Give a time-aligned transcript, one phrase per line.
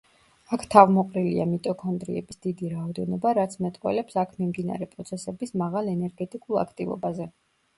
[0.55, 7.31] აქ თავმოყრილია მიტოქონდრიების დიდი რაოდენობა, რაც მეტყველებს აქ მიმდინარე პროცესების მაღალ ენერგეტიკულ აქტივობაზე.